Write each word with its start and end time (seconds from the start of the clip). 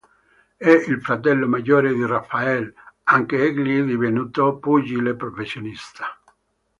È 0.57 0.67
il 0.67 0.99
fratello 0.99 1.47
maggiore 1.47 1.93
di 1.93 2.03
Rafael, 2.03 2.73
anch'egli 3.03 3.83
divenuto 3.83 4.57
pugile 4.57 5.13
professionista. 5.13 6.17